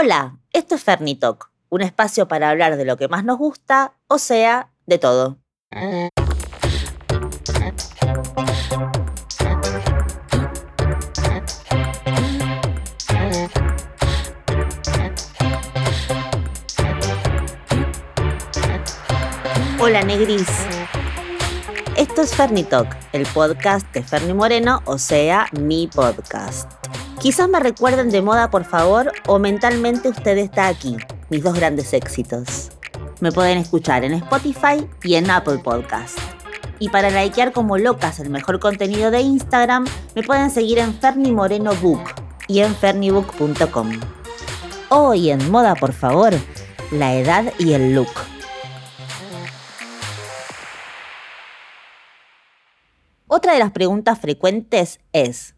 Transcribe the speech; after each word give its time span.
Hola, 0.00 0.38
esto 0.52 0.76
es 0.76 0.84
Fernitalk, 0.84 1.50
un 1.70 1.80
espacio 1.80 2.28
para 2.28 2.50
hablar 2.50 2.76
de 2.76 2.84
lo 2.84 2.96
que 2.96 3.08
más 3.08 3.24
nos 3.24 3.36
gusta, 3.36 3.94
o 4.06 4.18
sea, 4.18 4.70
de 4.86 4.96
todo. 4.96 5.38
Hola 19.80 20.04
Negris. 20.04 20.46
Esto 21.96 22.22
es 22.22 22.36
Fernitalk, 22.36 22.96
el 23.12 23.26
podcast 23.26 23.92
de 23.92 24.04
Ferni 24.04 24.32
Moreno, 24.32 24.80
o 24.84 24.96
sea, 24.96 25.48
mi 25.58 25.88
podcast. 25.88 26.70
Quizás 27.20 27.48
me 27.48 27.58
recuerden 27.58 28.10
de 28.10 28.22
moda, 28.22 28.48
por 28.48 28.64
favor, 28.64 29.10
o 29.26 29.40
mentalmente 29.40 30.08
usted 30.08 30.38
está 30.38 30.68
aquí, 30.68 30.96
mis 31.30 31.42
dos 31.42 31.52
grandes 31.52 31.92
éxitos. 31.92 32.70
Me 33.20 33.32
pueden 33.32 33.58
escuchar 33.58 34.04
en 34.04 34.12
Spotify 34.14 34.88
y 35.02 35.16
en 35.16 35.28
Apple 35.28 35.58
Podcast. 35.58 36.16
Y 36.78 36.90
para 36.90 37.10
likear 37.10 37.52
como 37.52 37.76
locas 37.76 38.20
el 38.20 38.30
mejor 38.30 38.60
contenido 38.60 39.10
de 39.10 39.20
Instagram, 39.20 39.84
me 40.14 40.22
pueden 40.22 40.50
seguir 40.50 40.78
en 40.78 40.94
Ferni 40.94 41.32
Moreno 41.32 41.74
Book 41.82 42.02
y 42.46 42.60
en 42.60 42.72
fernibook.com. 42.72 43.90
Hoy 44.88 45.30
en 45.30 45.50
moda, 45.50 45.74
por 45.74 45.92
favor, 45.92 46.34
la 46.92 47.14
edad 47.14 47.52
y 47.58 47.72
el 47.72 47.94
look. 47.94 48.08
Otra 53.26 53.54
de 53.54 53.58
las 53.58 53.72
preguntas 53.72 54.20
frecuentes 54.20 55.00
es, 55.12 55.56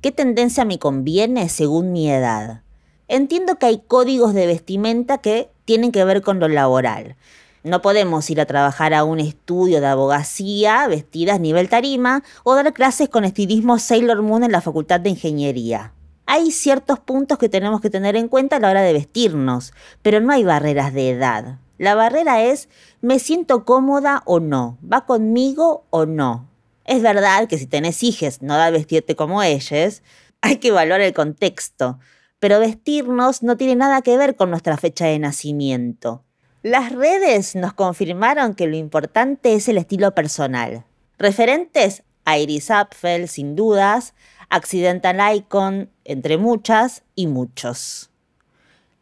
¿qué 0.00 0.12
tendencia 0.12 0.64
me 0.64 0.78
conviene 0.78 1.48
según 1.48 1.92
mi 1.92 2.10
edad? 2.10 2.62
Entiendo 3.08 3.56
que 3.56 3.66
hay 3.66 3.82
códigos 3.86 4.34
de 4.34 4.46
vestimenta 4.46 5.18
que 5.18 5.50
tienen 5.64 5.92
que 5.92 6.04
ver 6.04 6.22
con 6.22 6.40
lo 6.40 6.48
laboral. 6.48 7.16
No 7.64 7.82
podemos 7.82 8.30
ir 8.30 8.40
a 8.40 8.46
trabajar 8.46 8.94
a 8.94 9.04
un 9.04 9.18
estudio 9.18 9.80
de 9.80 9.86
abogacía 9.88 10.86
vestidas 10.86 11.40
nivel 11.40 11.68
tarima 11.68 12.22
o 12.44 12.54
dar 12.54 12.72
clases 12.72 13.08
con 13.08 13.24
estilismo 13.24 13.78
Sailor 13.78 14.22
Moon 14.22 14.44
en 14.44 14.52
la 14.52 14.60
Facultad 14.60 15.00
de 15.00 15.10
Ingeniería. 15.10 15.92
Hay 16.26 16.50
ciertos 16.50 16.98
puntos 17.00 17.38
que 17.38 17.48
tenemos 17.48 17.80
que 17.80 17.90
tener 17.90 18.14
en 18.14 18.28
cuenta 18.28 18.56
a 18.56 18.60
la 18.60 18.70
hora 18.70 18.82
de 18.82 18.92
vestirnos, 18.92 19.72
pero 20.02 20.20
no 20.20 20.32
hay 20.32 20.44
barreras 20.44 20.92
de 20.92 21.10
edad. 21.10 21.58
La 21.78 21.94
barrera 21.94 22.42
es, 22.42 22.68
¿me 23.00 23.18
siento 23.18 23.64
cómoda 23.64 24.22
o 24.26 24.38
no? 24.38 24.78
¿Va 24.82 25.06
conmigo 25.06 25.84
o 25.90 26.06
no? 26.06 26.47
Es 26.88 27.02
verdad 27.02 27.48
que 27.48 27.58
si 27.58 27.66
tenés 27.66 28.02
hijes 28.02 28.40
no 28.40 28.56
da 28.56 28.70
vestirte 28.70 29.14
como 29.14 29.42
ellos, 29.42 30.02
hay 30.40 30.56
que 30.56 30.68
evaluar 30.68 31.02
el 31.02 31.12
contexto, 31.12 31.98
pero 32.38 32.60
vestirnos 32.60 33.42
no 33.42 33.58
tiene 33.58 33.76
nada 33.76 34.00
que 34.00 34.16
ver 34.16 34.36
con 34.36 34.48
nuestra 34.48 34.78
fecha 34.78 35.04
de 35.04 35.18
nacimiento. 35.18 36.24
Las 36.62 36.92
redes 36.92 37.54
nos 37.56 37.74
confirmaron 37.74 38.54
que 38.54 38.66
lo 38.66 38.74
importante 38.74 39.52
es 39.52 39.68
el 39.68 39.76
estilo 39.76 40.14
personal. 40.14 40.86
Referentes 41.18 42.04
a 42.24 42.38
Iris 42.38 42.70
Apfel, 42.70 43.28
sin 43.28 43.54
dudas, 43.54 44.14
Accidental 44.48 45.18
Icon, 45.36 45.90
entre 46.04 46.38
muchas 46.38 47.02
y 47.14 47.26
muchos. 47.26 48.08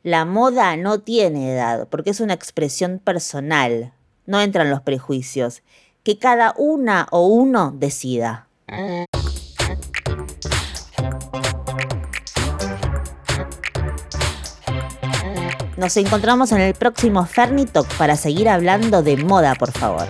La 0.02 0.24
moda 0.24 0.76
no 0.76 1.02
tiene 1.02 1.52
edad 1.52 1.86
porque 1.88 2.10
es 2.10 2.18
una 2.18 2.34
expresión 2.34 2.98
personal, 2.98 3.92
no 4.26 4.40
entran 4.40 4.70
los 4.70 4.80
prejuicios 4.80 5.62
que 6.06 6.18
cada 6.20 6.54
una 6.56 7.08
o 7.10 7.26
uno 7.26 7.72
decida. 7.76 8.46
Nos 15.76 15.96
encontramos 15.96 16.52
en 16.52 16.60
el 16.60 16.74
próximo 16.74 17.26
Fernitalk 17.26 17.92
para 17.98 18.14
seguir 18.14 18.48
hablando 18.48 19.02
de 19.02 19.16
moda, 19.16 19.56
por 19.56 19.72
favor. 19.72 20.06